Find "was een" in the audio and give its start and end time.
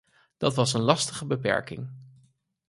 0.55-0.81